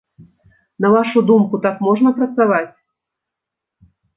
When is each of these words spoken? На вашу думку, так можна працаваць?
На 0.79 0.87
вашу 0.95 1.21
думку, 1.29 1.55
так 1.67 1.85
можна 1.89 2.15
працаваць? 2.23 2.67